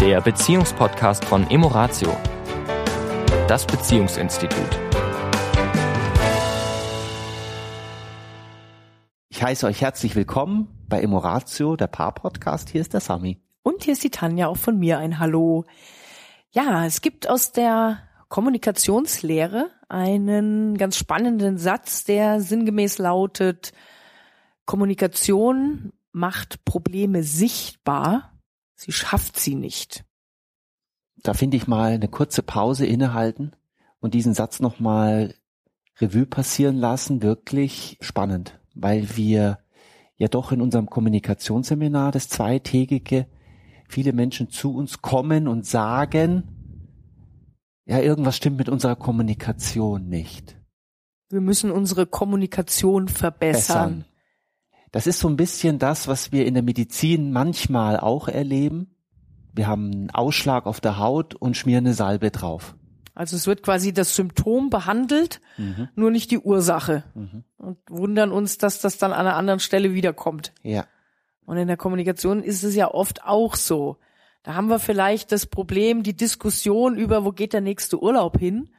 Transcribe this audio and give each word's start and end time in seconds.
der 0.00 0.22
Beziehungspodcast 0.22 1.26
von 1.26 1.50
Emoratio, 1.50 2.16
das 3.46 3.66
Beziehungsinstitut. 3.66 4.80
Ich 9.28 9.42
heiße 9.42 9.66
euch 9.66 9.82
herzlich 9.82 10.16
willkommen 10.16 10.68
bei 10.88 11.02
Emoratio, 11.02 11.76
der 11.76 11.88
Paar-Podcast. 11.88 12.70
Hier 12.70 12.80
ist 12.80 12.94
der 12.94 13.00
Sami. 13.00 13.42
Und 13.62 13.84
hier 13.84 13.92
ist 13.92 14.02
die 14.02 14.10
Tanja, 14.10 14.46
auch 14.46 14.56
von 14.56 14.78
mir 14.78 14.96
ein 14.96 15.18
Hallo. 15.18 15.66
Ja, 16.50 16.86
es 16.86 17.02
gibt 17.02 17.28
aus 17.28 17.52
der 17.52 17.98
Kommunikationslehre 18.30 19.68
einen 19.90 20.78
ganz 20.78 20.96
spannenden 20.96 21.58
Satz, 21.58 22.04
der 22.04 22.40
sinngemäß 22.40 22.96
lautet, 22.96 23.74
Kommunikation 24.64 25.92
macht 26.12 26.64
Probleme 26.64 27.22
sichtbar, 27.22 28.39
sie 28.80 28.92
schafft 28.92 29.38
sie 29.38 29.54
nicht. 29.54 30.04
Da 31.22 31.34
finde 31.34 31.58
ich 31.58 31.66
mal 31.66 31.92
eine 31.92 32.08
kurze 32.08 32.42
Pause 32.42 32.86
innehalten 32.86 33.52
und 34.00 34.14
diesen 34.14 34.32
Satz 34.32 34.60
nochmal 34.60 35.34
Revue 35.98 36.24
passieren 36.24 36.76
lassen, 36.76 37.22
wirklich 37.22 37.98
spannend, 38.00 38.58
weil 38.74 39.16
wir 39.16 39.58
ja 40.16 40.28
doch 40.28 40.50
in 40.50 40.62
unserem 40.62 40.88
Kommunikationsseminar, 40.88 42.10
das 42.10 42.30
zweitägige, 42.30 43.26
viele 43.86 44.14
Menschen 44.14 44.48
zu 44.48 44.74
uns 44.74 45.02
kommen 45.02 45.46
und 45.46 45.66
sagen, 45.66 46.44
ja, 47.84 47.98
irgendwas 47.98 48.36
stimmt 48.36 48.56
mit 48.56 48.70
unserer 48.70 48.96
Kommunikation 48.96 50.08
nicht. 50.08 50.56
Wir 51.28 51.42
müssen 51.42 51.70
unsere 51.70 52.06
Kommunikation 52.06 53.08
verbessern. 53.08 54.04
Bessern. 54.04 54.04
Das 54.92 55.06
ist 55.06 55.20
so 55.20 55.28
ein 55.28 55.36
bisschen 55.36 55.78
das, 55.78 56.08
was 56.08 56.32
wir 56.32 56.46
in 56.46 56.54
der 56.54 56.62
Medizin 56.62 57.32
manchmal 57.32 57.98
auch 57.98 58.28
erleben. 58.28 58.94
Wir 59.52 59.66
haben 59.66 59.90
einen 59.90 60.10
Ausschlag 60.10 60.66
auf 60.66 60.80
der 60.80 60.98
Haut 60.98 61.34
und 61.34 61.56
schmieren 61.56 61.86
eine 61.86 61.94
Salbe 61.94 62.30
drauf. 62.30 62.74
Also 63.14 63.36
es 63.36 63.46
wird 63.46 63.62
quasi 63.62 63.92
das 63.92 64.14
Symptom 64.14 64.70
behandelt, 64.70 65.40
mhm. 65.58 65.88
nur 65.94 66.10
nicht 66.10 66.30
die 66.30 66.38
Ursache. 66.38 67.04
Mhm. 67.14 67.44
Und 67.58 67.78
wundern 67.88 68.32
uns, 68.32 68.58
dass 68.58 68.80
das 68.80 68.98
dann 68.98 69.12
an 69.12 69.26
einer 69.26 69.36
anderen 69.36 69.60
Stelle 69.60 69.92
wiederkommt. 69.92 70.52
Ja. 70.62 70.86
Und 71.44 71.56
in 71.56 71.68
der 71.68 71.76
Kommunikation 71.76 72.42
ist 72.42 72.62
es 72.62 72.74
ja 72.74 72.88
oft 72.88 73.24
auch 73.24 73.56
so. 73.56 73.98
Da 74.42 74.54
haben 74.54 74.68
wir 74.68 74.78
vielleicht 74.78 75.32
das 75.32 75.46
Problem, 75.46 76.02
die 76.02 76.16
Diskussion 76.16 76.96
über, 76.96 77.24
wo 77.24 77.32
geht 77.32 77.52
der 77.52 77.60
nächste 77.60 78.00
Urlaub 78.00 78.38
hin. 78.38 78.70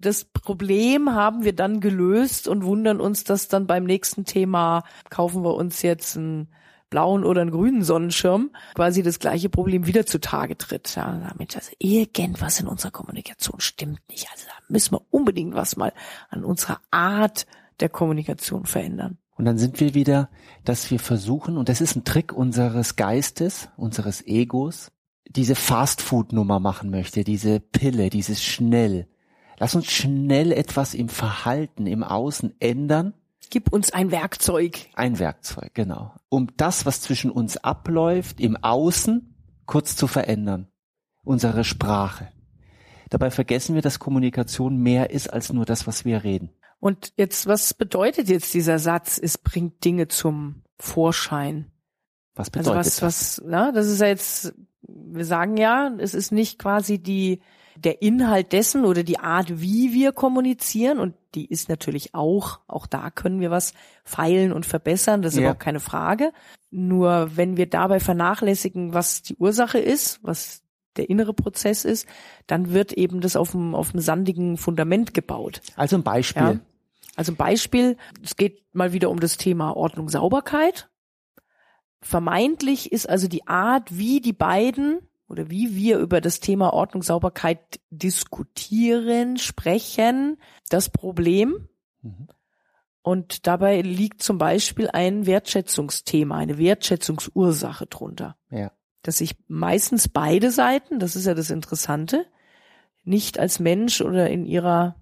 Das 0.00 0.24
Problem 0.24 1.10
haben 1.10 1.44
wir 1.44 1.54
dann 1.54 1.80
gelöst 1.80 2.46
und 2.46 2.64
wundern 2.64 3.00
uns, 3.00 3.24
dass 3.24 3.48
dann 3.48 3.66
beim 3.66 3.84
nächsten 3.84 4.24
Thema 4.24 4.84
kaufen 5.10 5.42
wir 5.42 5.54
uns 5.54 5.82
jetzt 5.82 6.16
einen 6.16 6.48
blauen 6.88 7.24
oder 7.24 7.42
einen 7.42 7.50
grünen 7.50 7.82
Sonnenschirm, 7.82 8.50
quasi 8.74 9.02
das 9.02 9.18
gleiche 9.18 9.48
Problem 9.48 9.86
wieder 9.86 10.06
zutage 10.06 10.56
tritt. 10.56 10.94
Ja, 10.94 11.20
damit 11.28 11.56
also 11.56 11.72
irgendwas 11.78 12.60
in 12.60 12.66
unserer 12.66 12.92
Kommunikation 12.92 13.60
stimmt 13.60 14.00
nicht. 14.08 14.28
Also 14.32 14.46
da 14.46 14.54
müssen 14.68 14.92
wir 14.92 15.02
unbedingt 15.10 15.54
was 15.54 15.76
mal 15.76 15.92
an 16.30 16.44
unserer 16.44 16.80
Art 16.90 17.46
der 17.80 17.88
Kommunikation 17.88 18.66
verändern. 18.66 19.18
Und 19.36 19.44
dann 19.44 19.58
sind 19.58 19.78
wir 19.80 19.94
wieder, 19.94 20.30
dass 20.64 20.90
wir 20.90 20.98
versuchen, 20.98 21.58
und 21.58 21.68
das 21.68 21.80
ist 21.80 21.94
ein 21.94 22.04
Trick 22.04 22.32
unseres 22.32 22.96
Geistes, 22.96 23.68
unseres 23.76 24.26
Egos, 24.26 24.90
diese 25.28 25.54
Fastfood-Nummer 25.54 26.58
machen 26.58 26.90
möchte, 26.90 27.22
diese 27.22 27.60
Pille, 27.60 28.10
dieses 28.10 28.42
schnell. 28.42 29.06
Lass 29.58 29.74
uns 29.74 29.90
schnell 29.90 30.52
etwas 30.52 30.94
im 30.94 31.08
Verhalten, 31.08 31.86
im 31.86 32.02
Außen 32.04 32.54
ändern. 32.60 33.14
Gib 33.50 33.72
uns 33.72 33.92
ein 33.92 34.10
Werkzeug. 34.10 34.88
Ein 34.94 35.18
Werkzeug, 35.18 35.70
genau. 35.74 36.14
Um 36.28 36.48
das, 36.56 36.86
was 36.86 37.00
zwischen 37.00 37.30
uns 37.30 37.56
abläuft, 37.56 38.40
im 38.40 38.56
Außen 38.56 39.34
kurz 39.66 39.96
zu 39.96 40.06
verändern. 40.06 40.68
Unsere 41.24 41.64
Sprache. 41.64 42.28
Dabei 43.10 43.30
vergessen 43.30 43.74
wir, 43.74 43.82
dass 43.82 43.98
Kommunikation 43.98 44.76
mehr 44.76 45.10
ist 45.10 45.32
als 45.32 45.52
nur 45.52 45.64
das, 45.64 45.86
was 45.86 46.04
wir 46.04 46.24
reden. 46.24 46.50
Und 46.78 47.12
jetzt, 47.16 47.46
was 47.46 47.74
bedeutet 47.74 48.28
jetzt 48.28 48.54
dieser 48.54 48.78
Satz, 48.78 49.18
es 49.20 49.38
bringt 49.38 49.84
Dinge 49.84 50.08
zum 50.08 50.62
Vorschein? 50.78 51.70
Was 52.34 52.50
bedeutet 52.50 52.76
also 52.76 52.80
was, 52.80 52.96
das? 52.96 53.02
Was, 53.38 53.42
na, 53.46 53.72
das 53.72 53.88
ist 53.88 54.00
ja 54.00 54.06
jetzt, 54.06 54.54
wir 54.82 55.24
sagen 55.24 55.56
ja, 55.56 55.90
es 55.98 56.14
ist 56.14 56.30
nicht 56.30 56.58
quasi 56.58 56.98
die, 56.98 57.40
der 57.84 58.02
Inhalt 58.02 58.52
dessen 58.52 58.84
oder 58.84 59.02
die 59.02 59.18
Art, 59.18 59.60
wie 59.60 59.92
wir 59.92 60.12
kommunizieren 60.12 60.98
und 60.98 61.14
die 61.34 61.46
ist 61.46 61.68
natürlich 61.68 62.14
auch, 62.14 62.60
auch 62.66 62.86
da 62.86 63.10
können 63.10 63.40
wir 63.40 63.50
was 63.50 63.74
feilen 64.04 64.52
und 64.52 64.66
verbessern, 64.66 65.22
das 65.22 65.34
ist 65.34 65.38
ja. 65.38 65.42
überhaupt 65.42 65.60
keine 65.60 65.80
Frage. 65.80 66.32
Nur 66.70 67.36
wenn 67.36 67.56
wir 67.56 67.66
dabei 67.66 68.00
vernachlässigen, 68.00 68.94
was 68.94 69.22
die 69.22 69.36
Ursache 69.36 69.78
ist, 69.78 70.20
was 70.22 70.62
der 70.96 71.08
innere 71.08 71.34
Prozess 71.34 71.84
ist, 71.84 72.06
dann 72.46 72.72
wird 72.72 72.92
eben 72.92 73.20
das 73.20 73.36
auf 73.36 73.52
dem, 73.52 73.74
auf 73.74 73.92
dem 73.92 74.00
sandigen 74.00 74.56
Fundament 74.56 75.14
gebaut. 75.14 75.60
Also 75.76 75.96
ein 75.96 76.02
Beispiel. 76.02 76.42
Ja? 76.42 76.60
Also 77.14 77.32
ein 77.32 77.36
Beispiel, 77.36 77.96
es 78.22 78.36
geht 78.36 78.62
mal 78.72 78.92
wieder 78.92 79.10
um 79.10 79.20
das 79.20 79.36
Thema 79.36 79.76
Ordnung, 79.76 80.08
Sauberkeit. 80.08 80.88
Vermeintlich 82.00 82.92
ist 82.92 83.08
also 83.08 83.28
die 83.28 83.46
Art, 83.46 83.96
wie 83.96 84.20
die 84.20 84.32
beiden 84.32 84.98
oder 85.28 85.50
wie 85.50 85.74
wir 85.74 85.98
über 85.98 86.20
das 86.20 86.40
Thema 86.40 86.72
Ordnung, 86.72 87.02
Sauberkeit 87.02 87.80
diskutieren, 87.90 89.36
sprechen, 89.36 90.38
das 90.70 90.90
Problem. 90.90 91.68
Mhm. 92.02 92.28
Und 93.02 93.46
dabei 93.46 93.80
liegt 93.80 94.22
zum 94.22 94.38
Beispiel 94.38 94.88
ein 94.92 95.26
Wertschätzungsthema, 95.26 96.36
eine 96.36 96.58
Wertschätzungsursache 96.58 97.86
drunter. 97.86 98.36
Ja 98.50 98.70
dass 99.02 99.18
sich 99.18 99.36
meistens 99.46 100.08
beide 100.08 100.50
Seiten, 100.50 100.98
das 100.98 101.16
ist 101.16 101.26
ja 101.26 101.34
das 101.34 101.50
Interessante, 101.50 102.26
nicht 103.04 103.38
als 103.38 103.58
Mensch 103.58 104.00
oder 104.00 104.28
in 104.28 104.44
ihrer 104.44 104.96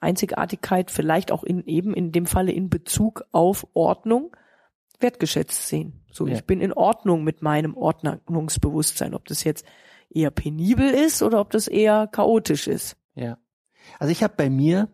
Einzigartigkeit, 0.00 0.90
vielleicht 0.90 1.32
auch 1.32 1.44
in 1.44 1.64
eben 1.64 1.94
in 1.94 2.12
dem 2.12 2.26
Falle 2.26 2.52
in 2.52 2.68
Bezug 2.68 3.24
auf 3.32 3.66
Ordnung 3.74 4.36
wertgeschätzt 5.00 5.68
sehen. 5.68 6.04
So, 6.10 6.26
ja. 6.26 6.34
ich 6.34 6.44
bin 6.44 6.60
in 6.60 6.72
Ordnung 6.72 7.24
mit 7.24 7.42
meinem 7.42 7.76
Ordnungsbewusstsein, 7.76 9.14
ob 9.14 9.26
das 9.26 9.44
jetzt 9.44 9.64
eher 10.10 10.30
penibel 10.30 10.88
ist 10.88 11.22
oder 11.22 11.40
ob 11.40 11.50
das 11.50 11.68
eher 11.68 12.06
chaotisch 12.08 12.66
ist. 12.66 12.96
Ja. 13.14 13.38
Also 13.98 14.12
ich 14.12 14.22
habe 14.22 14.34
bei 14.36 14.50
mir 14.50 14.88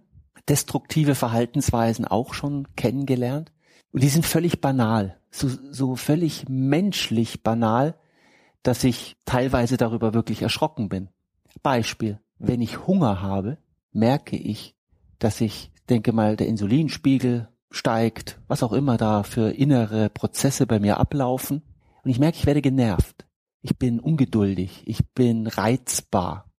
destruktive 0.48 1.14
Verhaltensweisen 1.14 2.04
auch 2.04 2.34
schon 2.34 2.69
kennengelernt 2.76 3.53
und 3.93 4.03
die 4.03 4.09
sind 4.09 4.26
völlig 4.26 4.60
banal, 4.60 5.19
so, 5.31 5.48
so 5.48 5.97
völlig 5.97 6.48
menschlich 6.48 7.43
banal, 7.43 7.94
dass 8.62 8.84
ich 8.84 9.16
teilweise 9.25 9.76
darüber 9.76 10.14
wirklich 10.14 10.43
erschrocken 10.43 10.88
bin. 10.88 11.09
Beispiel, 11.62 12.20
wenn 12.38 12.60
ich 12.60 12.87
Hunger 12.87 13.22
habe, 13.22 13.59
merke 13.93 14.37
ich, 14.37 14.75
dass 15.19 15.41
ich, 15.41 15.70
denke 15.88 16.12
mal, 16.12 16.37
der 16.37 16.48
Insulinspiegel 16.48 17.48
steigt, 17.75 18.39
was 18.49 18.62
auch 18.62 18.73
immer 18.73 18.97
da 18.97 19.23
für 19.23 19.51
innere 19.51 20.09
Prozesse 20.09 20.67
bei 20.67 20.79
mir 20.79 20.99
ablaufen. 20.99 21.62
Und 22.03 22.11
ich 22.11 22.19
merke, 22.19 22.39
ich 22.39 22.47
werde 22.47 22.62
genervt. 22.62 23.27
Ich 23.62 23.77
bin 23.79 24.01
ungeduldig. 24.01 24.83
Ich 24.87 25.01
bin 25.15 25.47
reizbar. 25.47 26.51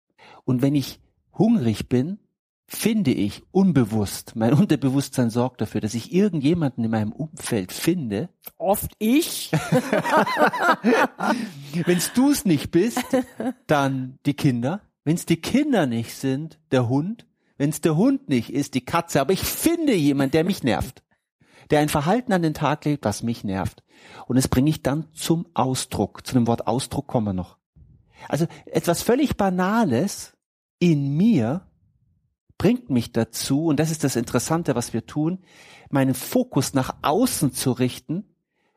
Und 0.44 0.62
wenn 0.62 0.76
ich 0.76 1.00
hungrig 1.32 1.88
bin, 1.88 2.20
finde 2.68 3.12
ich 3.12 3.44
unbewusst, 3.52 4.36
mein 4.36 4.54
Unterbewusstsein 4.54 5.30
sorgt 5.30 5.62
dafür, 5.62 5.82
dass 5.82 5.94
ich 5.94 6.14
irgendjemanden 6.14 6.84
in 6.84 6.92
meinem 6.92 7.12
Umfeld 7.12 7.72
finde. 7.72 8.30
Oft 8.58 8.92
ich. 9.00 9.52
Wenn 11.86 11.98
es 11.98 12.14
du 12.14 12.32
es 12.32 12.46
nicht 12.46 12.72
bist, 12.72 13.04
dann 13.68 14.18
die 14.26 14.34
Kinder. 14.34 14.82
Wenn 15.04 15.16
es 15.16 15.26
die 15.26 15.38
Kinder 15.38 15.86
nicht 15.86 16.16
sind, 16.16 16.60
der 16.72 16.90
Hund. 16.90 17.28
Wenn 17.58 17.70
es 17.70 17.82
der 17.82 17.96
Hund 17.96 18.28
nicht 18.28 18.52
ist, 18.52 18.74
die 18.74 18.84
Katze. 18.84 19.22
Aber 19.22 19.32
ich 19.32 19.44
finde 19.44 19.94
jemand, 19.94 20.34
der 20.34 20.44
mich 20.44 20.64
nervt. 20.64 21.05
Der 21.70 21.80
ein 21.80 21.90
Verhalten 21.90 22.34
an 22.34 22.42
den 22.42 22.54
Tag 22.54 22.86
legt, 22.86 23.06
was 23.06 23.24
mich 23.24 23.44
nervt. 23.44 23.84
Und 24.28 24.36
das 24.36 24.48
bringe 24.48 24.70
ich 24.70 24.84
dann 24.84 25.08
zum 25.14 25.48
Ausdruck. 25.54 26.26
Zu 26.26 26.34
dem 26.34 26.48
Wort 26.48 26.68
Ausdruck 26.68 27.08
kommen 27.08 27.28
wir 27.28 27.34
noch. 27.34 27.58
Also 28.28 28.48
etwas 28.66 29.02
völlig 29.02 29.38
Banales 29.38 30.34
in 30.80 31.16
mir 31.16 31.68
bringt 32.58 32.90
mich 32.90 33.12
dazu, 33.12 33.66
und 33.66 33.80
das 33.80 33.92
ist 33.92 34.04
das 34.04 34.16
Interessante, 34.16 34.76
was 34.76 34.94
wir 34.94 35.06
tun, 35.06 35.40
meinen 35.90 36.14
Fokus 36.14 36.74
nach 36.74 36.96
außen 37.02 37.54
zu 37.54 37.72
richten 37.72 38.26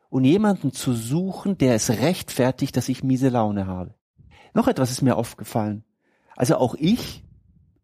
und 0.09 0.25
jemanden 0.25 0.71
zu 0.73 0.93
suchen, 0.93 1.57
der 1.57 1.75
es 1.75 1.89
rechtfertigt, 1.89 2.75
dass 2.75 2.89
ich 2.89 3.03
miese 3.03 3.29
Laune 3.29 3.67
habe. 3.67 3.95
Noch 4.53 4.67
etwas 4.67 4.91
ist 4.91 5.01
mir 5.01 5.15
aufgefallen. 5.15 5.83
Also 6.35 6.57
auch 6.57 6.75
ich 6.75 7.23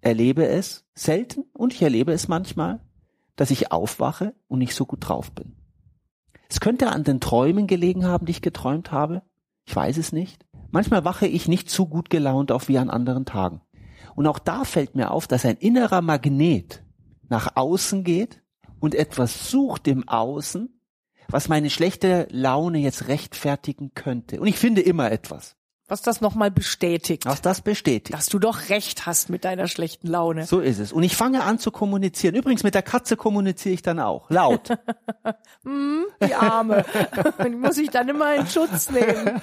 erlebe 0.01 0.47
es 0.47 0.85
selten 0.93 1.45
und 1.53 1.73
ich 1.73 1.81
erlebe 1.81 2.11
es 2.11 2.27
manchmal, 2.27 2.79
dass 3.35 3.51
ich 3.51 3.71
aufwache 3.71 4.33
und 4.47 4.59
nicht 4.59 4.75
so 4.75 4.85
gut 4.85 5.07
drauf 5.07 5.31
bin. 5.31 5.55
Es 6.49 6.59
könnte 6.59 6.91
an 6.91 7.03
den 7.03 7.19
Träumen 7.19 7.67
gelegen 7.67 8.05
haben, 8.05 8.25
die 8.25 8.31
ich 8.31 8.41
geträumt 8.41 8.91
habe. 8.91 9.23
Ich 9.65 9.75
weiß 9.75 9.97
es 9.97 10.11
nicht. 10.11 10.45
Manchmal 10.71 11.05
wache 11.05 11.27
ich 11.27 11.47
nicht 11.47 11.69
so 11.69 11.87
gut 11.87 12.09
gelaunt 12.09 12.51
auf 12.51 12.67
wie 12.67 12.77
an 12.77 12.89
anderen 12.89 13.25
Tagen. 13.25 13.61
Und 14.15 14.27
auch 14.27 14.39
da 14.39 14.63
fällt 14.63 14.95
mir 14.95 15.11
auf, 15.11 15.27
dass 15.27 15.45
ein 15.45 15.57
innerer 15.57 16.01
Magnet 16.01 16.83
nach 17.29 17.55
außen 17.55 18.03
geht 18.03 18.41
und 18.79 18.95
etwas 18.95 19.49
sucht 19.49 19.87
im 19.87 20.07
Außen, 20.07 20.79
was 21.27 21.49
meine 21.49 21.69
schlechte 21.69 22.27
Laune 22.29 22.79
jetzt 22.79 23.07
rechtfertigen 23.07 23.93
könnte. 23.93 24.39
Und 24.39 24.47
ich 24.47 24.57
finde 24.57 24.81
immer 24.81 25.11
etwas. 25.11 25.55
Was 25.87 26.01
das 26.01 26.19
nochmal 26.19 26.49
bestätigt. 26.49 27.25
Was 27.25 27.41
das 27.41 27.61
bestätigt. 27.61 28.13
Dass 28.13 28.25
du 28.25 28.39
doch 28.39 28.69
recht 28.69 29.05
hast 29.05 29.29
mit 29.29 29.45
deiner 29.45 29.67
schlechten 29.67 30.07
Laune. 30.07 30.45
So 30.45 30.59
ist 30.59 30.79
es. 30.79 30.91
Und 30.91 31.03
ich 31.03 31.15
fange 31.15 31.43
an 31.43 31.59
zu 31.59 31.69
kommunizieren. 31.69 32.33
Übrigens, 32.33 32.63
mit 32.63 32.73
der 32.73 32.81
Katze 32.81 33.15
kommuniziere 33.15 33.75
ich 33.75 33.83
dann 33.83 33.99
auch. 33.99 34.29
Laut. 34.31 34.69
hm, 35.63 36.05
die 36.25 36.33
Arme. 36.33 36.85
die 37.45 37.49
muss 37.49 37.77
ich 37.77 37.91
dann 37.91 38.09
immer 38.09 38.35
in 38.35 38.47
Schutz 38.47 38.89
nehmen. 38.89 39.39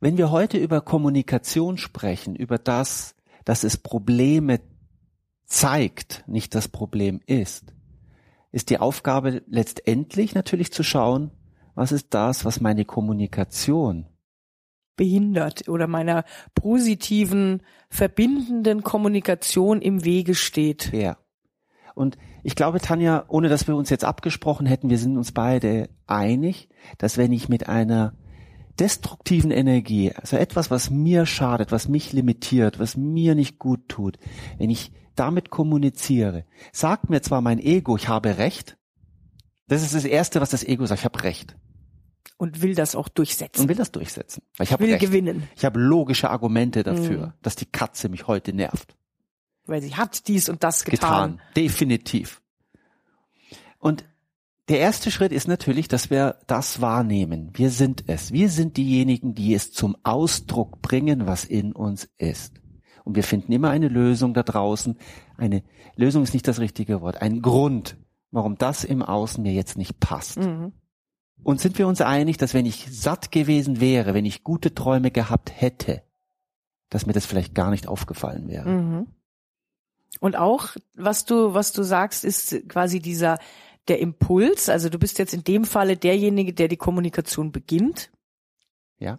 Wenn 0.00 0.18
wir 0.18 0.32
heute 0.32 0.58
über 0.58 0.80
Kommunikation 0.80 1.78
sprechen, 1.78 2.34
über 2.34 2.58
das, 2.58 3.14
dass 3.44 3.62
es 3.62 3.76
Probleme 3.76 4.60
zeigt, 5.46 6.24
nicht 6.26 6.56
das 6.56 6.66
Problem 6.66 7.20
ist, 7.26 7.72
ist 8.50 8.70
die 8.70 8.78
Aufgabe 8.78 9.42
letztendlich 9.46 10.34
natürlich 10.34 10.72
zu 10.72 10.82
schauen, 10.82 11.30
was 11.76 11.92
ist 11.92 12.08
das, 12.10 12.44
was 12.44 12.60
meine 12.60 12.84
Kommunikation 12.84 14.06
behindert 14.96 15.68
oder 15.68 15.86
meiner 15.86 16.24
positiven, 16.54 17.62
verbindenden 17.88 18.82
Kommunikation 18.82 19.80
im 19.80 20.04
Wege 20.04 20.34
steht. 20.34 20.92
Ja. 20.92 21.16
Und 21.94 22.16
ich 22.42 22.56
glaube, 22.56 22.80
Tanja, 22.80 23.24
ohne 23.28 23.48
dass 23.48 23.66
wir 23.66 23.76
uns 23.76 23.90
jetzt 23.90 24.04
abgesprochen 24.04 24.66
hätten, 24.66 24.90
wir 24.90 24.98
sind 24.98 25.16
uns 25.16 25.32
beide 25.32 25.88
einig, 26.06 26.68
dass 26.98 27.18
wenn 27.18 27.32
ich 27.32 27.48
mit 27.48 27.68
einer 27.68 28.14
destruktiven 28.78 29.50
Energie, 29.50 30.12
also 30.12 30.36
etwas, 30.36 30.70
was 30.70 30.90
mir 30.90 31.26
schadet, 31.26 31.72
was 31.72 31.88
mich 31.88 32.12
limitiert, 32.12 32.78
was 32.78 32.96
mir 32.96 33.34
nicht 33.34 33.58
gut 33.58 33.88
tut, 33.88 34.18
wenn 34.58 34.70
ich 34.70 34.92
damit 35.14 35.50
kommuniziere, 35.50 36.46
sagt 36.72 37.10
mir 37.10 37.20
zwar 37.20 37.42
mein 37.42 37.58
Ego, 37.58 37.96
ich 37.96 38.08
habe 38.08 38.38
Recht, 38.38 38.78
das 39.68 39.82
ist 39.82 39.94
das 39.94 40.04
Erste, 40.04 40.40
was 40.40 40.50
das 40.50 40.64
Ego 40.64 40.86
sagt, 40.86 41.00
ich 41.00 41.04
habe 41.04 41.22
Recht. 41.22 41.56
Und 42.42 42.60
will 42.60 42.74
das 42.74 42.96
auch 42.96 43.08
durchsetzen. 43.08 43.62
Und 43.62 43.68
will 43.68 43.76
das 43.76 43.92
durchsetzen. 43.92 44.42
Weil 44.56 44.64
ich 44.66 44.72
habe 44.72 44.82
will 44.84 44.90
Recht. 44.90 45.00
gewinnen. 45.00 45.48
Ich 45.54 45.64
habe 45.64 45.78
logische 45.78 46.28
Argumente 46.28 46.82
dafür, 46.82 47.26
Mhm. 47.28 47.32
dass 47.42 47.54
die 47.54 47.66
Katze 47.66 48.08
mich 48.08 48.26
heute 48.26 48.52
nervt. 48.52 48.96
Weil 49.66 49.80
sie 49.80 49.94
hat 49.94 50.26
dies 50.26 50.48
und 50.48 50.64
das 50.64 50.84
getan. 50.84 51.32
getan. 51.36 51.40
Definitiv. 51.56 52.42
Und 53.78 54.04
der 54.68 54.80
erste 54.80 55.12
Schritt 55.12 55.30
ist 55.30 55.46
natürlich, 55.46 55.86
dass 55.86 56.10
wir 56.10 56.36
das 56.48 56.80
wahrnehmen. 56.80 57.50
Wir 57.54 57.70
sind 57.70 58.04
es. 58.08 58.32
Wir 58.32 58.48
sind 58.48 58.76
diejenigen, 58.76 59.34
die 59.34 59.54
es 59.54 59.72
zum 59.72 59.96
Ausdruck 60.02 60.82
bringen, 60.82 61.26
was 61.28 61.44
in 61.44 61.72
uns 61.72 62.08
ist. 62.16 62.54
Und 63.04 63.14
wir 63.14 63.22
finden 63.24 63.52
immer 63.52 63.70
eine 63.70 63.88
Lösung 63.88 64.34
da 64.34 64.42
draußen. 64.42 64.96
Eine 65.36 65.62
Lösung 65.96 66.22
ist 66.24 66.34
nicht 66.34 66.48
das 66.48 66.58
richtige 66.58 67.00
Wort. 67.00 67.22
Ein 67.22 67.40
Grund, 67.40 67.96
warum 68.32 68.56
das 68.58 68.82
im 68.82 69.02
Außen 69.02 69.42
mir 69.42 69.52
jetzt 69.52 69.76
nicht 69.78 70.00
passt. 70.00 70.38
Mhm. 70.38 70.72
Und 71.44 71.60
sind 71.60 71.78
wir 71.78 71.86
uns 71.88 72.00
einig, 72.00 72.36
dass 72.36 72.54
wenn 72.54 72.66
ich 72.66 72.86
satt 72.90 73.32
gewesen 73.32 73.80
wäre, 73.80 74.14
wenn 74.14 74.24
ich 74.24 74.44
gute 74.44 74.74
Träume 74.74 75.10
gehabt 75.10 75.52
hätte, 75.54 76.02
dass 76.88 77.06
mir 77.06 77.12
das 77.12 77.26
vielleicht 77.26 77.54
gar 77.54 77.70
nicht 77.70 77.88
aufgefallen 77.88 78.48
wäre? 78.48 78.68
Mhm. 78.68 79.06
Und 80.20 80.36
auch, 80.36 80.76
was 80.94 81.24
du, 81.24 81.54
was 81.54 81.72
du 81.72 81.82
sagst, 81.82 82.24
ist 82.24 82.68
quasi 82.68 83.00
dieser, 83.00 83.38
der 83.88 83.98
Impuls. 83.98 84.68
Also 84.68 84.88
du 84.88 84.98
bist 84.98 85.18
jetzt 85.18 85.34
in 85.34 85.44
dem 85.44 85.64
Falle 85.64 85.96
derjenige, 85.96 86.52
der 86.52 86.68
die 86.68 86.76
Kommunikation 86.76 87.50
beginnt. 87.50 88.10
Ja. 88.98 89.18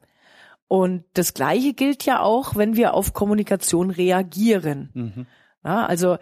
Und 0.67 1.03
das 1.13 1.33
Gleiche 1.33 1.73
gilt 1.73 2.05
ja 2.05 2.21
auch, 2.21 2.55
wenn 2.55 2.75
wir 2.75 2.93
auf 2.93 3.13
Kommunikation 3.13 3.91
reagieren. 3.91 4.89
Mhm. 4.93 5.27
Ja, 5.63 5.85
also 5.85 6.17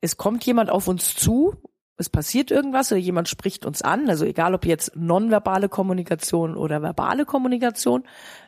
es 0.00 0.16
kommt 0.16 0.44
jemand 0.44 0.70
auf 0.70 0.88
uns 0.88 1.14
zu, 1.14 1.54
es 1.96 2.10
passiert 2.10 2.50
irgendwas 2.50 2.92
oder 2.92 3.00
jemand 3.00 3.28
spricht 3.28 3.64
uns 3.64 3.82
an, 3.82 4.08
also 4.08 4.24
egal 4.24 4.54
ob 4.54 4.66
jetzt 4.66 4.94
nonverbale 4.94 5.68
Kommunikation 5.68 6.56
oder 6.56 6.82
verbale 6.82 7.24
Kommunikation. 7.24 8.04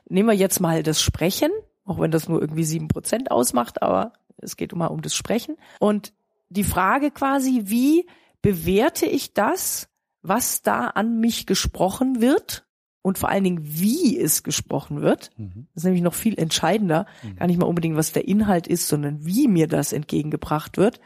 Nehmen 0.09 0.29
wir 0.29 0.37
jetzt 0.37 0.61
mal 0.61 0.83
das 0.83 1.01
Sprechen, 1.01 1.51
auch 1.85 1.99
wenn 1.99 2.11
das 2.11 2.29
nur 2.29 2.41
irgendwie 2.41 2.65
sieben 2.65 2.89
Prozent 2.89 3.31
ausmacht, 3.31 3.83
aber 3.83 4.13
es 4.37 4.57
geht 4.57 4.73
immer 4.73 4.91
um 4.91 5.03
das 5.03 5.15
Sprechen. 5.15 5.57
Und 5.81 6.13
die 6.51 6.65
Frage 6.65 7.11
quasi, 7.11 7.63
wie 7.65 8.07
bewerte 8.43 9.07
ich 9.07 9.33
das, 9.35 9.89
was 10.23 10.63
da 10.63 10.89
an 10.89 11.21
mich 11.21 11.47
gesprochen 11.47 12.21
wird? 12.21 12.65
Und 13.01 13.17
vor 13.17 13.31
allen 13.31 13.45
Dingen, 13.45 13.61
wie 13.63 14.19
es 14.19 14.43
gesprochen 14.43 15.01
wird. 15.01 15.31
Mhm. 15.39 15.69
Das 15.73 15.83
ist 15.83 15.85
nämlich 15.85 16.03
noch 16.03 16.15
viel 16.15 16.39
entscheidender. 16.39 17.07
Gar 17.37 17.47
nicht 17.47 17.59
mal 17.59 17.67
unbedingt, 17.67 17.97
was 17.97 18.13
der 18.13 18.29
Inhalt 18.29 18.67
ist, 18.67 18.89
sondern 18.89 19.25
wie 19.25 19.49
mir 19.49 19.67
das 19.67 19.95
entgegengebracht 19.95 20.77
wird. 20.77 21.01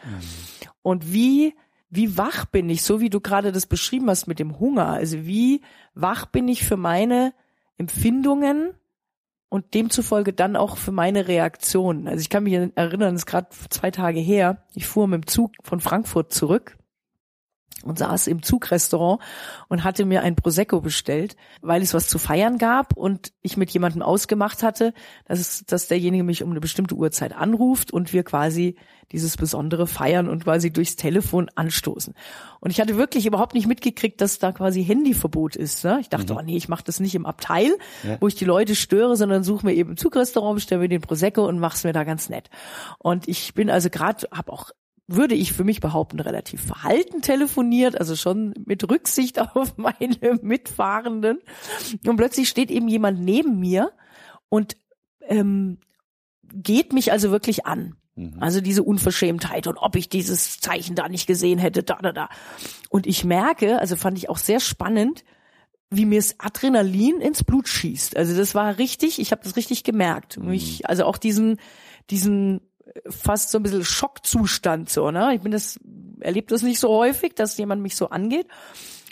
Und 0.80 1.12
wie, 1.12 1.54
wie 1.94 2.16
wach 2.16 2.46
bin 2.46 2.70
ich, 2.70 2.82
so 2.82 3.00
wie 3.00 3.10
du 3.10 3.20
gerade 3.20 3.52
das 3.52 3.66
beschrieben 3.66 4.08
hast 4.08 4.26
mit 4.26 4.38
dem 4.38 4.58
Hunger. 4.58 4.86
Also 4.86 5.26
wie 5.26 5.60
wach 5.94 6.24
bin 6.24 6.48
ich 6.48 6.64
für 6.64 6.78
meine 6.78 7.34
Empfindungen 7.76 8.72
und 9.50 9.74
demzufolge 9.74 10.32
dann 10.32 10.56
auch 10.56 10.78
für 10.78 10.90
meine 10.90 11.28
Reaktionen. 11.28 12.08
Also 12.08 12.22
ich 12.22 12.30
kann 12.30 12.44
mich 12.44 12.54
erinnern, 12.54 13.14
es 13.14 13.22
ist 13.22 13.26
gerade 13.26 13.48
zwei 13.68 13.90
Tage 13.90 14.20
her, 14.20 14.64
ich 14.74 14.86
fuhr 14.86 15.06
mit 15.06 15.24
dem 15.24 15.26
Zug 15.26 15.52
von 15.62 15.80
Frankfurt 15.80 16.32
zurück 16.32 16.78
und 17.82 17.98
saß 17.98 18.26
im 18.26 18.42
Zugrestaurant 18.42 19.20
und 19.68 19.84
hatte 19.84 20.04
mir 20.04 20.22
ein 20.22 20.36
Prosecco 20.36 20.80
bestellt, 20.80 21.36
weil 21.60 21.82
es 21.82 21.94
was 21.94 22.08
zu 22.08 22.18
feiern 22.18 22.58
gab 22.58 22.96
und 22.96 23.32
ich 23.42 23.56
mit 23.56 23.70
jemandem 23.70 24.02
ausgemacht 24.02 24.62
hatte, 24.62 24.94
dass, 25.26 25.64
dass 25.66 25.88
derjenige 25.88 26.24
mich 26.24 26.42
um 26.42 26.50
eine 26.50 26.60
bestimmte 26.60 26.94
Uhrzeit 26.94 27.34
anruft 27.34 27.92
und 27.92 28.12
wir 28.12 28.22
quasi 28.24 28.76
dieses 29.10 29.36
Besondere 29.36 29.86
feiern 29.86 30.28
und 30.28 30.44
quasi 30.44 30.72
durchs 30.72 30.96
Telefon 30.96 31.50
anstoßen. 31.54 32.14
Und 32.60 32.70
ich 32.70 32.80
hatte 32.80 32.96
wirklich 32.96 33.26
überhaupt 33.26 33.52
nicht 33.52 33.66
mitgekriegt, 33.66 34.20
dass 34.22 34.38
da 34.38 34.52
quasi 34.52 34.82
Handyverbot 34.82 35.54
ist. 35.54 35.84
Ne? 35.84 35.98
Ich 36.00 36.08
dachte, 36.08 36.34
oh 36.34 36.40
nee, 36.42 36.56
ich 36.56 36.68
mache 36.68 36.84
das 36.84 36.98
nicht 36.98 37.14
im 37.14 37.26
Abteil, 37.26 37.76
Ja. 38.04 38.16
wo 38.20 38.28
ich 38.28 38.36
die 38.36 38.46
Leute 38.46 38.74
störe, 38.74 39.16
sondern 39.16 39.44
suche 39.44 39.66
mir 39.66 39.74
eben 39.74 39.90
im 39.90 39.96
Zugrestaurant, 39.98 40.54
bestelle 40.54 40.80
mir 40.80 40.88
den 40.88 41.02
Prosecco 41.02 41.46
und 41.46 41.58
mach's 41.58 41.84
mir 41.84 41.92
da 41.92 42.04
ganz 42.04 42.30
nett. 42.30 42.48
Und 42.98 43.28
ich 43.28 43.52
bin 43.52 43.68
also 43.68 43.90
gerade, 43.90 44.26
habe 44.32 44.50
auch 44.50 44.70
würde 45.14 45.34
ich 45.34 45.52
für 45.52 45.64
mich 45.64 45.80
behaupten, 45.80 46.20
relativ 46.20 46.62
verhalten 46.62 47.22
telefoniert, 47.22 47.98
also 47.98 48.16
schon 48.16 48.54
mit 48.64 48.88
Rücksicht 48.90 49.38
auf 49.54 49.76
meine 49.76 50.38
Mitfahrenden. 50.42 51.40
Und 52.06 52.16
plötzlich 52.16 52.48
steht 52.48 52.70
eben 52.70 52.88
jemand 52.88 53.20
neben 53.20 53.58
mir 53.58 53.92
und 54.48 54.76
ähm, 55.28 55.78
geht 56.52 56.92
mich 56.92 57.12
also 57.12 57.30
wirklich 57.30 57.66
an. 57.66 57.96
Mhm. 58.14 58.36
Also 58.40 58.60
diese 58.60 58.82
Unverschämtheit 58.82 59.66
und 59.66 59.78
ob 59.78 59.96
ich 59.96 60.08
dieses 60.08 60.60
Zeichen 60.60 60.94
da 60.94 61.08
nicht 61.08 61.26
gesehen 61.26 61.58
hätte, 61.58 61.82
da, 61.82 61.98
da, 62.02 62.12
da. 62.12 62.28
Und 62.90 63.06
ich 63.06 63.24
merke, 63.24 63.78
also 63.78 63.96
fand 63.96 64.18
ich 64.18 64.28
auch 64.28 64.38
sehr 64.38 64.60
spannend, 64.60 65.24
wie 65.90 66.06
mir 66.06 66.18
das 66.18 66.40
Adrenalin 66.40 67.20
ins 67.20 67.44
Blut 67.44 67.68
schießt. 67.68 68.16
Also 68.16 68.36
das 68.36 68.54
war 68.54 68.78
richtig, 68.78 69.18
ich 69.18 69.30
habe 69.30 69.42
das 69.44 69.56
richtig 69.56 69.84
gemerkt. 69.84 70.38
Mich, 70.38 70.88
also 70.88 71.04
auch 71.04 71.18
diesen, 71.18 71.58
diesen 72.08 72.62
fast 73.08 73.50
so 73.50 73.58
ein 73.58 73.62
bisschen 73.62 73.84
Schockzustand 73.84 74.88
so, 74.90 75.10
ne? 75.10 75.34
Ich 75.34 75.40
bin 75.40 75.52
das, 75.52 75.78
erlebt 76.20 76.50
das 76.52 76.62
nicht 76.62 76.78
so 76.80 76.88
häufig, 76.90 77.34
dass 77.34 77.56
jemand 77.58 77.82
mich 77.82 77.96
so 77.96 78.10
angeht. 78.10 78.46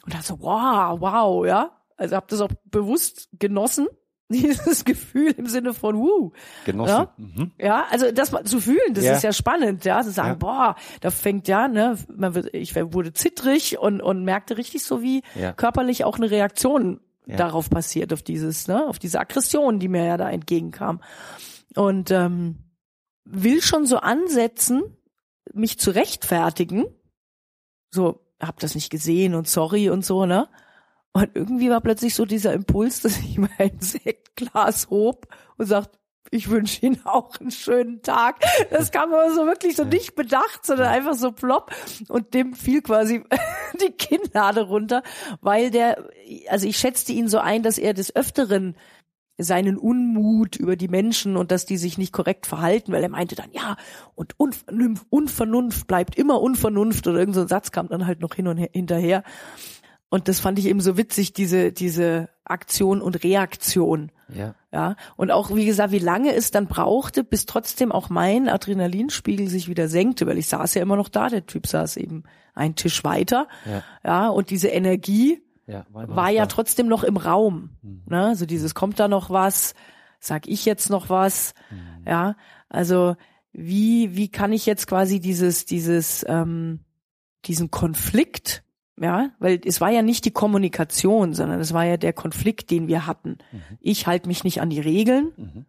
Und 0.05 0.15
dann 0.15 0.23
so, 0.23 0.41
wow, 0.41 1.01
wow, 1.01 1.47
ja. 1.47 1.71
Also 1.97 2.17
habe 2.17 2.27
das 2.29 2.41
auch 2.41 2.51
bewusst 2.65 3.29
genossen, 3.39 3.87
dieses 4.31 4.85
Gefühl 4.85 5.33
im 5.33 5.47
Sinne 5.47 5.75
von, 5.75 5.97
wuh. 5.97 6.31
Genossen. 6.65 6.91
Ja? 6.93 7.15
Mhm. 7.17 7.51
Ja, 7.59 7.87
also 7.91 8.11
das 8.13 8.33
mal 8.33 8.45
zu 8.45 8.61
fühlen, 8.61 8.95
das 8.95 9.05
Ja. 9.05 9.15
ist 9.15 9.23
ja 9.25 9.33
spannend, 9.33 9.85
ja, 9.85 10.03
zu 10.03 10.11
sagen, 10.13 10.29
Ja. 10.31 10.35
boah, 10.37 10.77
da 11.01 11.11
fängt 11.11 11.49
ja, 11.49 11.67
ne, 11.69 11.99
man 12.15 12.35
wird, 12.35 12.55
ich 12.55 12.75
wurde 12.77 13.13
zittrig 13.13 13.79
und 13.79 14.01
und 14.01 14.25
merkte 14.25 14.57
richtig 14.57 14.85
so, 14.85 15.03
wie 15.03 15.23
Ja. 15.35 15.53
körperlich 15.53 16.05
auch 16.05 16.17
eine 16.17 16.31
Reaktion 16.31 17.01
darauf 17.27 17.71
passiert, 17.71 18.13
auf 18.13 18.23
dieses, 18.23 18.67
ne, 18.67 18.87
auf 18.89 18.99
diese 18.99 19.21
Aggression, 19.21 19.79
die 19.79 19.87
mir 19.89 20.05
ja 20.05 20.17
da 20.17 20.29
entgegenkam. 20.31 21.01
Und 21.77 22.11
ähm, 22.11 22.59
will 23.33 23.63
schon 23.63 23.87
so 23.87 23.99
ansetzen, 23.99 24.83
mich 25.53 25.79
zu 25.79 25.91
rechtfertigen, 25.91 26.87
so, 27.93 28.21
hab 28.41 28.59
das 28.61 28.75
nicht 28.75 28.91
gesehen 28.91 29.35
und 29.35 29.49
sorry 29.49 29.91
und 29.91 30.05
so, 30.05 30.27
ne? 30.27 30.49
Und 31.13 31.31
irgendwie 31.35 31.71
war 31.71 31.81
plötzlich 31.81 32.15
so 32.15 32.25
dieser 32.25 32.53
Impuls, 32.53 33.01
dass 33.01 33.19
ich 33.19 33.39
mein 33.59 33.81
Sektglas 33.81 34.91
hob 34.91 35.27
und 35.57 35.67
sagt, 35.67 35.99
ich 36.33 36.49
wünsche 36.49 36.87
Ihnen 36.87 37.05
auch 37.07 37.41
einen 37.41 37.51
schönen 37.51 38.03
Tag. 38.03 38.45
Das 38.71 38.93
kam 38.93 39.13
aber 39.13 39.35
so 39.35 39.47
wirklich 39.47 39.75
so 39.75 39.85
nicht 39.85 40.15
bedacht, 40.15 40.65
sondern 40.65 40.87
einfach 40.87 41.15
so 41.15 41.33
plopp. 41.33 41.73
Und 42.09 42.35
dem 42.35 42.55
fiel 42.55 42.83
quasi 42.83 43.25
die 43.81 43.91
Kinnlade 43.91 44.63
runter, 44.63 45.03
weil 45.41 45.73
der, 45.73 46.09
also 46.49 46.69
ich 46.69 46.77
schätzte 46.77 47.13
ihn 47.13 47.27
so 47.27 47.39
ein, 47.39 47.65
dass 47.65 47.79
er 47.79 47.95
des 47.95 48.15
Öfteren 48.15 48.77
seinen 49.43 49.77
Unmut 49.77 50.57
über 50.57 50.77
die 50.77 50.89
Menschen 50.89 51.37
und 51.37 51.51
dass 51.51 51.67
die 51.67 51.77
sich 51.77 51.99
nicht 51.99 52.13
korrekt 52.13 52.47
verhalten, 52.47 52.93
weil 52.93 53.03
er 53.03 53.09
meinte 53.09 53.35
dann, 53.35 53.51
ja, 53.53 53.77
und 54.15 54.39
Unvernunft, 54.39 55.07
Unvernunft 55.11 55.87
bleibt 55.87 56.17
immer 56.17 56.41
Unvernunft 56.41 57.07
oder 57.07 57.19
irgend 57.19 57.35
so 57.35 57.43
ein 57.43 57.49
Satz 57.49 57.71
kam 57.73 57.89
dann 57.89 58.07
halt 58.07 58.21
noch 58.21 58.35
hin 58.35 58.49
und 58.49 58.59
her, 58.59 58.71
hinterher. 58.73 59.23
Und 60.09 60.27
das 60.27 60.41
fand 60.41 60.59
ich 60.59 60.67
eben 60.67 60.81
so 60.81 60.97
witzig, 60.97 61.33
diese, 61.33 61.73
diese 61.73 62.29
Aktion 62.45 63.01
und 63.01 63.23
Reaktion. 63.23 64.11
Ja. 64.29 64.55
Ja, 64.73 64.97
und 65.17 65.31
auch, 65.33 65.55
wie 65.55 65.67
gesagt, 65.67 65.93
wie 65.93 65.99
lange 65.99 66.33
es 66.35 66.53
dann 66.53 66.67
brauchte, 66.67 67.25
bis 67.25 67.47
trotzdem 67.47 67.91
auch 67.91 68.09
mein 68.09 68.49
Adrenalinspiegel 68.49 69.49
sich 69.49 69.69
wieder 69.69 69.89
senkte, 69.89 70.27
weil 70.27 70.39
ich 70.39 70.47
saß 70.47 70.75
ja 70.75 70.83
immer 70.83 70.97
noch 70.97 71.09
da, 71.09 71.29
der 71.29 71.47
Typ 71.47 71.67
saß 71.67 71.97
eben 71.97 72.23
einen 72.55 72.77
Tisch 72.77 73.03
weiter. 73.03 73.49
Ja. 73.67 73.83
Ja, 74.05 74.29
und 74.29 74.51
diese 74.51 74.69
Energie, 74.69 75.43
Ja, 75.71 75.87
war, 75.91 76.09
war 76.15 76.31
ja 76.31 76.47
trotzdem 76.47 76.89
noch 76.89 77.05
im 77.05 77.17
Raum. 77.17 77.71
Mhm. 77.83 78.03
Ne? 78.07 78.27
Also 78.27 78.47
dieses 78.47 78.75
kommt 78.75 78.99
da 78.99 79.09
noch 79.09 79.31
was, 79.31 79.75
sag 80.19 80.47
ich 80.49 80.65
jetzt 80.65 80.91
noch 80.91 81.09
was, 81.09 81.55
Mhm. 81.71 82.07
ja. 82.07 82.37
Also 82.69 83.17
wie 83.53 84.17
wie 84.17 84.29
kann 84.29 84.53
ich 84.53 84.67
jetzt 84.67 84.87
quasi 84.87 85.21
dieses 85.21 85.65
dieses 85.65 86.25
ähm, 86.29 86.81
diesen 87.45 87.71
Konflikt, 87.71 88.63
ja, 89.01 89.31
weil 89.39 89.61
es 89.65 89.81
war 89.81 89.91
ja 89.91 90.03
nicht 90.03 90.25
die 90.25 90.31
Kommunikation, 90.31 91.35
sondern 91.35 91.59
es 91.61 91.73
war 91.73 91.85
ja 91.85 91.97
der 91.97 92.13
Konflikt, 92.13 92.71
den 92.71 92.87
wir 92.87 93.07
hatten. 93.07 93.39
Mhm. 93.51 93.79
Ich 93.81 94.07
halte 94.07 94.29
mich 94.29 94.45
nicht 94.45 94.61
an 94.61 94.71
die 94.71 94.81
Regeln. 94.81 95.33
Mhm. 95.37 95.67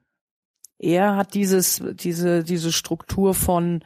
Er 0.78 1.16
hat 1.16 1.34
dieses 1.34 1.82
diese 1.94 2.44
diese 2.44 2.72
Struktur 2.72 3.34
von 3.34 3.84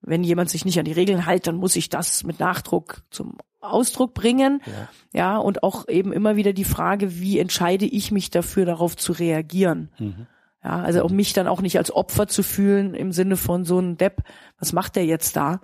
wenn 0.00 0.22
jemand 0.24 0.48
sich 0.48 0.64
nicht 0.64 0.78
an 0.78 0.84
die 0.84 0.92
Regeln 0.92 1.26
hält, 1.26 1.46
dann 1.46 1.56
muss 1.56 1.74
ich 1.76 1.88
das 1.88 2.22
mit 2.24 2.38
Nachdruck 2.38 3.02
zum 3.10 3.36
Ausdruck 3.72 4.14
bringen. 4.14 4.62
Ja. 4.66 4.88
Ja, 5.12 5.36
und 5.38 5.62
auch 5.62 5.88
eben 5.88 6.12
immer 6.12 6.36
wieder 6.36 6.52
die 6.52 6.64
Frage, 6.64 7.18
wie 7.20 7.38
entscheide 7.38 7.86
ich 7.86 8.10
mich 8.10 8.30
dafür, 8.30 8.66
darauf 8.66 8.96
zu 8.96 9.12
reagieren? 9.12 9.90
Mhm. 9.98 10.26
Ja, 10.62 10.80
also 10.80 11.04
um 11.04 11.14
mich 11.14 11.32
dann 11.32 11.46
auch 11.46 11.60
nicht 11.60 11.78
als 11.78 11.90
Opfer 11.90 12.26
zu 12.26 12.42
fühlen 12.42 12.94
im 12.94 13.12
Sinne 13.12 13.36
von 13.36 13.64
so 13.64 13.78
ein 13.78 13.96
Depp, 13.96 14.22
was 14.58 14.72
macht 14.72 14.96
der 14.96 15.06
jetzt 15.06 15.36
da? 15.36 15.60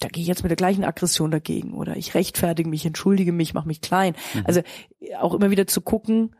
Da 0.00 0.08
gehe 0.08 0.22
ich 0.22 0.28
jetzt 0.28 0.42
mit 0.42 0.50
der 0.50 0.56
gleichen 0.56 0.84
Aggression 0.84 1.30
dagegen 1.30 1.74
oder 1.74 1.96
ich 1.96 2.14
rechtfertige 2.14 2.68
mich, 2.68 2.86
entschuldige 2.86 3.32
mich, 3.32 3.52
mache 3.52 3.66
mich 3.66 3.80
klein. 3.80 4.14
Mhm. 4.34 4.42
Also 4.44 4.62
auch 5.18 5.34
immer 5.34 5.50
wieder 5.50 5.66
zu 5.66 5.80
gucken, 5.80 6.36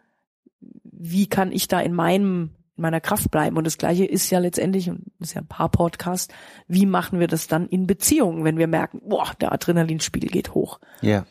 wie 0.84 1.26
kann 1.26 1.52
ich 1.52 1.68
da 1.68 1.80
in 1.80 1.92
meinem 1.92 2.50
in 2.50 2.57
meiner 2.78 3.00
Kraft 3.00 3.30
bleiben. 3.30 3.56
Und 3.56 3.66
das 3.66 3.78
Gleiche 3.78 4.04
ist 4.04 4.30
ja 4.30 4.38
letztendlich, 4.38 4.88
und 4.88 5.04
das 5.18 5.30
ist 5.30 5.34
ja 5.34 5.40
ein 5.40 5.46
paar 5.46 5.68
Podcast, 5.68 6.32
wie 6.66 6.86
machen 6.86 7.20
wir 7.20 7.26
das 7.26 7.46
dann 7.46 7.68
in 7.68 7.86
Beziehungen, 7.86 8.44
wenn 8.44 8.58
wir 8.58 8.66
merken, 8.66 9.00
boah, 9.04 9.32
der 9.40 9.52
Adrenalinspiegel 9.52 10.30
geht 10.30 10.54
hoch 10.54 10.80
ja. 11.00 11.26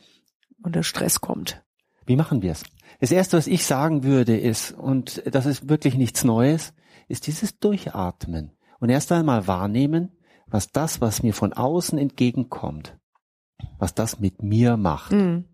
und 0.63 0.75
der 0.75 0.83
Stress 0.83 1.21
kommt. 1.21 1.63
Wie 2.05 2.15
machen 2.15 2.41
wir 2.41 2.53
es? 2.53 2.63
Das 2.99 3.11
erste, 3.11 3.37
was 3.37 3.47
ich 3.47 3.65
sagen 3.65 4.03
würde, 4.03 4.37
ist, 4.37 4.71
und 4.71 5.21
das 5.25 5.45
ist 5.45 5.69
wirklich 5.69 5.95
nichts 5.95 6.23
Neues, 6.23 6.73
ist 7.07 7.27
dieses 7.27 7.59
Durchatmen 7.59 8.51
und 8.79 8.89
erst 8.89 9.11
einmal 9.11 9.47
wahrnehmen, 9.47 10.11
was 10.47 10.71
das, 10.71 11.01
was 11.01 11.23
mir 11.23 11.33
von 11.33 11.53
außen 11.53 11.97
entgegenkommt, 11.97 12.97
was 13.77 13.93
das 13.93 14.19
mit 14.19 14.41
mir 14.41 14.77
macht. 14.77 15.11
Mhm. 15.11 15.45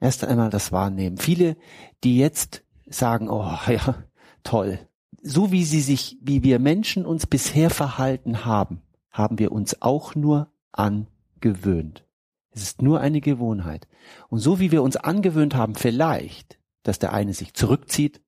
Erst 0.00 0.24
einmal 0.24 0.50
das 0.50 0.72
Wahrnehmen. 0.72 1.16
Viele, 1.16 1.56
die 2.02 2.18
jetzt 2.18 2.64
sagen, 2.86 3.30
oh 3.30 3.56
ja, 3.68 4.04
toll. 4.44 4.78
So 5.22 5.50
wie 5.50 5.64
sie 5.64 5.80
sich, 5.80 6.18
wie 6.20 6.42
wir 6.42 6.58
Menschen 6.58 7.04
uns 7.06 7.26
bisher 7.26 7.70
verhalten 7.70 8.44
haben, 8.44 8.82
haben 9.10 9.38
wir 9.38 9.52
uns 9.52 9.80
auch 9.82 10.14
nur 10.14 10.52
angewöhnt. 10.72 12.04
Es 12.50 12.62
ist 12.62 12.82
nur 12.82 13.00
eine 13.00 13.20
Gewohnheit. 13.20 13.88
Und 14.28 14.38
so 14.38 14.60
wie 14.60 14.70
wir 14.70 14.82
uns 14.82 14.96
angewöhnt 14.96 15.54
haben, 15.54 15.74
vielleicht, 15.74 16.58
dass 16.82 16.98
der 16.98 17.12
eine 17.12 17.34
sich 17.34 17.54
zurückzieht, 17.54 18.20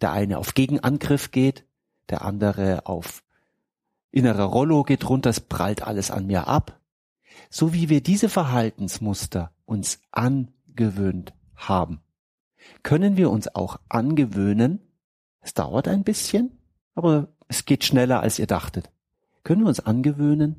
der 0.00 0.12
eine 0.12 0.38
auf 0.38 0.54
Gegenangriff 0.54 1.30
geht, 1.30 1.64
der 2.10 2.22
andere 2.22 2.86
auf 2.86 3.22
innerer 4.10 4.44
Rollo 4.44 4.82
geht 4.82 5.08
runter, 5.08 5.30
es 5.30 5.40
prallt 5.40 5.82
alles 5.82 6.10
an 6.10 6.26
mir 6.26 6.48
ab. 6.48 6.80
So 7.48 7.72
wie 7.72 7.88
wir 7.88 8.02
diese 8.02 8.28
Verhaltensmuster 8.28 9.52
uns 9.64 10.00
angewöhnt 10.10 11.32
haben, 11.54 12.00
können 12.82 13.16
wir 13.16 13.30
uns 13.30 13.54
auch 13.54 13.80
angewöhnen, 13.88 14.80
es 15.42 15.54
dauert 15.54 15.88
ein 15.88 16.04
bisschen, 16.04 16.58
aber 16.94 17.28
es 17.48 17.64
geht 17.66 17.84
schneller, 17.84 18.20
als 18.20 18.38
ihr 18.38 18.46
dachtet, 18.46 18.90
können 19.44 19.62
wir 19.62 19.68
uns 19.68 19.80
angewöhnen, 19.80 20.56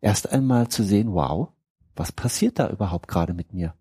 erst 0.00 0.32
einmal 0.32 0.68
zu 0.68 0.82
sehen, 0.82 1.12
wow, 1.12 1.48
was 1.94 2.12
passiert 2.12 2.58
da 2.58 2.68
überhaupt 2.70 3.08
gerade 3.08 3.34
mit 3.34 3.52
mir? 3.52 3.74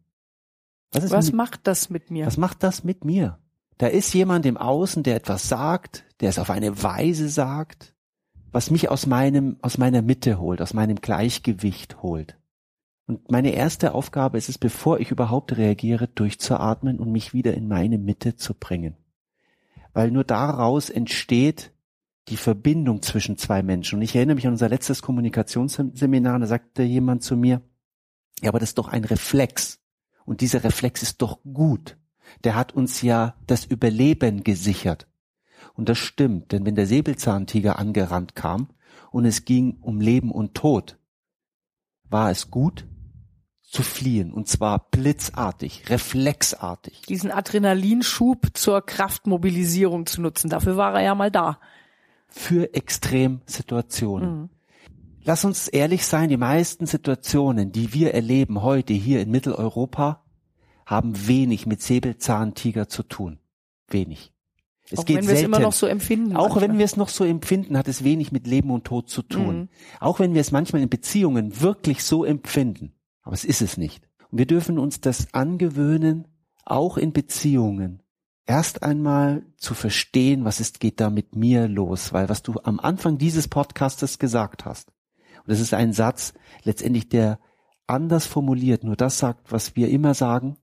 Was, 0.92 1.12
Was 1.12 1.26
mit, 1.28 1.36
macht 1.36 1.68
das 1.68 1.90
mit 1.90 2.12
mir? 2.12 2.26
was 2.26 2.38
macht 2.38 2.64
das 2.64 2.84
mit 2.84 3.04
mir? 3.04 3.40
Da 3.78 3.88
ist 3.88 4.14
jemand 4.14 4.46
im 4.46 4.58
Außen, 4.58 5.04
der 5.04 5.16
etwas 5.16 5.48
sagt, 5.48 6.06
der 6.20 6.30
es 6.30 6.40
auf 6.40 6.50
eine 6.50 6.82
Weise 6.82 7.30
sagt, 7.30 7.94
was 8.52 8.72
mich 8.72 8.90
aus 8.90 9.06
meinem, 9.06 9.58
aus 9.62 9.78
meiner 9.78 10.02
Mitte 10.02 10.40
holt, 10.40 10.62
aus 10.62 10.74
meinem 10.74 10.96
Gleichgewicht 10.96 12.02
holt. 12.02 12.38
Und 13.06 13.30
meine 13.32 13.52
erste 13.52 13.94
Aufgabe 13.94 14.38
ist 14.38 14.50
es, 14.50 14.58
bevor 14.58 15.00
ich 15.00 15.12
überhaupt 15.12 15.56
reagiere, 15.58 16.08
durchzuatmen 16.08 17.00
und 17.00 17.12
mich 17.12 17.34
wieder 17.34 17.54
in 17.54 17.68
meine 17.68 17.98
Mitte 17.98 18.36
zu 18.36 18.54
bringen. 18.54 18.98
Weil 19.98 20.12
nur 20.12 20.26
daraus 20.26 20.92
entsteht 20.92 21.74
die 22.28 22.38
Verbindung 22.38 23.02
zwischen 23.02 23.36
zwei 23.36 23.64
Menschen. 23.64 23.96
Und 23.96 24.04
ich 24.04 24.16
erinnere 24.16 24.36
mich 24.36 24.46
an 24.46 24.54
unser 24.54 24.70
letztes 24.70 25.02
Kommunikationsseminar, 25.02 26.38
da 26.38 26.46
sagte 26.46 26.84
jemand 26.84 27.24
zu 27.24 27.36
mir, 27.36 27.64
ja, 28.40 28.50
aber 28.50 28.60
das 28.60 28.70
ist 28.70 28.78
doch 28.78 28.90
ein 28.90 29.06
Reflex. 29.06 29.80
Und 30.24 30.42
dieser 30.42 30.64
Reflex 30.64 31.02
ist 31.02 31.24
doch 31.24 31.40
gut. 31.52 31.98
Der 32.44 32.54
hat 32.54 32.74
uns 32.74 33.02
ja 33.02 33.34
das 33.48 33.66
Überleben 33.66 34.44
gesichert. 34.44 35.08
Und 35.74 35.90
das 35.90 35.98
stimmt, 35.98 36.52
denn 36.52 36.64
wenn 36.64 36.76
der 36.76 36.86
Säbelzahntiger 36.86 37.80
angerannt 37.80 38.36
kam 38.36 38.70
und 39.10 39.26
es 39.26 39.46
ging 39.46 39.78
um 39.82 40.00
Leben 40.00 40.30
und 40.30 40.54
Tod, 40.54 41.00
war 42.04 42.30
es 42.30 42.52
gut 42.52 42.86
zu 43.68 43.84
fliehen 43.84 44.32
und 44.32 44.48
zwar 44.48 44.88
blitzartig, 44.90 45.90
reflexartig. 45.90 47.02
Diesen 47.08 47.32
Adrenalinschub 47.32 48.48
zur 48.54 48.82
Kraftmobilisierung 48.82 50.06
zu 50.06 50.22
nutzen. 50.22 50.50
Dafür 50.50 50.78
war 50.78 50.94
er 50.96 51.02
ja 51.02 51.16
mal 51.16 51.30
da. 51.30 51.60
Für 52.30 52.74
Extremsituationen. 52.74 54.42
Mhm. 54.42 54.50
Lass 55.24 55.44
uns 55.44 55.68
ehrlich 55.68 56.06
sein, 56.06 56.30
die 56.30 56.38
meisten 56.38 56.86
Situationen, 56.86 57.74
die 57.74 57.94
wir 57.94 58.14
erleben 58.14 58.62
heute 58.62 58.94
hier 58.94 59.22
in 59.22 59.30
Mitteleuropa, 59.30 60.24
haben 60.86 61.28
wenig 61.28 61.66
mit 61.66 61.82
Säbelzahntiger 61.82 62.88
zu 62.88 63.04
tun. 63.04 63.40
Wenig. 63.90 64.32
Es 64.90 65.00
Auch 65.00 65.06
geht 65.06 65.18
wenn 65.18 65.28
wir 65.28 65.34
es 65.34 65.42
immer 65.42 65.60
noch 65.60 65.74
so 65.74 65.86
empfinden. 65.86 66.38
Auch 66.38 66.56
wenn 66.56 66.62
manchmal. 66.62 66.78
wir 66.78 66.86
es 66.86 66.96
noch 66.96 67.10
so 67.10 67.26
empfinden, 67.26 67.78
hat 67.78 67.90
es 67.90 68.06
wenig 68.06 68.32
mit 68.32 68.48
Leben 68.48 68.72
und 68.72 68.86
Tod 68.86 69.10
zu 69.10 69.22
tun. 69.22 69.58
Mhm. 69.58 69.70
Auch 70.00 70.20
wenn 70.20 70.34
wir 70.34 70.40
es 70.40 70.54
manchmal 70.54 70.82
in 70.82 70.88
Beziehungen 70.88 71.60
wirklich 71.60 72.06
so 72.06 72.24
empfinden. 72.24 72.94
Aber 73.28 73.34
es 73.34 73.44
ist 73.44 73.62
es 73.62 73.76
nicht. 73.76 74.08
Und 74.32 74.38
wir 74.38 74.46
dürfen 74.46 74.80
uns 74.80 75.02
das 75.02 75.34
angewöhnen, 75.34 76.30
auch 76.64 76.96
in 76.96 77.12
Beziehungen, 77.12 78.02
erst 78.46 78.84
einmal 78.84 79.46
zu 79.58 79.74
verstehen, 79.74 80.46
was 80.46 80.62
ist, 80.62 80.80
geht 80.80 81.02
da 81.02 81.10
mit 81.10 81.36
mir 81.36 81.68
los. 81.68 82.14
Weil 82.14 82.30
was 82.30 82.42
du 82.42 82.54
am 82.64 82.80
Anfang 82.80 83.18
dieses 83.18 83.50
Podcastes 83.50 84.18
gesagt 84.18 84.64
hast, 84.64 84.94
und 85.40 85.50
das 85.50 85.60
ist 85.60 85.74
ein 85.74 85.92
Satz, 85.92 86.36
letztendlich 86.64 87.10
der 87.10 87.38
anders 87.86 88.26
formuliert, 88.26 88.86
nur 88.86 88.96
das 88.96 89.18
sagt, 89.18 89.52
was 89.52 89.76
wir 89.76 89.90
immer 89.90 90.14
sagen, 90.14 90.56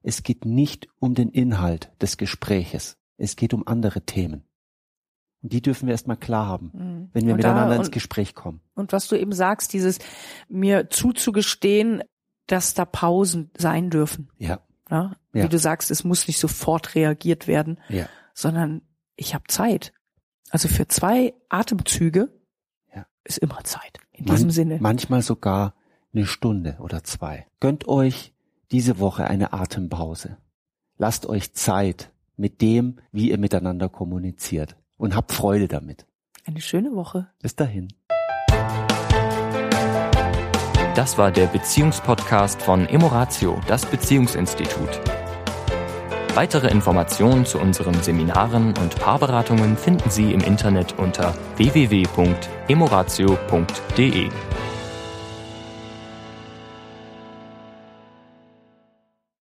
es 0.00 0.22
geht 0.22 0.46
nicht 0.46 0.88
um 0.98 1.14
den 1.14 1.28
Inhalt 1.28 1.92
des 2.00 2.16
Gespräches. 2.16 2.96
Es 3.18 3.36
geht 3.36 3.52
um 3.52 3.66
andere 3.66 4.06
Themen. 4.06 4.44
Und 5.44 5.52
die 5.52 5.60
dürfen 5.62 5.86
wir 5.86 5.92
erstmal 5.92 6.16
klar 6.16 6.46
haben, 6.46 6.70
Mhm. 6.72 7.10
wenn 7.12 7.26
wir 7.26 7.34
Und 7.34 7.42
da- 7.44 7.48
miteinander 7.50 7.76
ins 7.76 7.88
und- 7.88 7.92
Gespräch 7.92 8.34
kommen. 8.34 8.60
Und 8.74 8.92
was 8.92 9.06
du 9.08 9.14
eben 9.14 9.32
sagst, 9.32 9.72
dieses 9.74 9.98
mir 10.48 10.88
zuzugestehen, 10.90 12.02
dass 12.46 12.74
da 12.74 12.84
Pausen 12.86 13.50
sein 13.56 13.90
dürfen. 13.90 14.30
Ja, 14.38 14.60
Ja? 14.90 15.16
Ja. 15.34 15.44
Wie 15.44 15.48
du 15.48 15.58
sagst, 15.58 15.90
es 15.90 16.02
muss 16.04 16.26
nicht 16.28 16.38
sofort 16.38 16.94
reagiert 16.94 17.46
werden, 17.46 17.78
ja, 17.88 18.06
sondern 18.34 18.82
ich 19.16 19.34
habe 19.34 19.44
Zeit. 19.48 19.92
Also 20.50 20.68
für 20.68 20.88
zwei 20.88 21.34
Atemzüge 21.48 22.30
Ja. 22.94 23.06
ist 23.24 23.38
immer 23.38 23.62
Zeit. 23.64 23.98
In 24.12 24.24
Man- 24.26 24.36
diesem 24.36 24.50
Sinne. 24.50 24.78
manchmal 24.80 25.22
sogar 25.22 25.74
eine 26.14 26.26
Stunde 26.26 26.76
oder 26.80 27.02
zwei. 27.04 27.46
Gönnt 27.60 27.88
euch 27.88 28.32
diese 28.72 28.98
Woche 28.98 29.24
eine 29.26 29.52
Atempause. 29.52 30.36
Lasst 30.98 31.26
euch 31.26 31.52
Zeit 31.54 32.12
mit 32.36 32.60
dem, 32.62 33.00
wie 33.12 33.30
ihr 33.30 33.38
miteinander 33.38 33.88
kommuniziert 33.88 34.76
und 35.04 35.14
habt 35.14 35.30
Freude 35.32 35.68
damit. 35.68 36.06
Eine 36.46 36.60
schöne 36.60 36.96
Woche. 36.96 37.28
Bis 37.40 37.54
dahin. 37.54 37.86
Das 40.94 41.16
war 41.18 41.30
der 41.30 41.46
Beziehungspodcast 41.46 42.62
von 42.62 42.88
Emoratio, 42.88 43.60
das 43.66 43.84
Beziehungsinstitut. 43.84 45.00
Weitere 46.34 46.68
Informationen 46.68 47.44
zu 47.44 47.58
unseren 47.58 48.02
Seminaren 48.02 48.68
und 48.78 48.98
Paarberatungen 48.98 49.76
finden 49.76 50.08
Sie 50.10 50.32
im 50.32 50.40
Internet 50.40 50.98
unter 50.98 51.34
www.emoratio.de. 51.56 54.30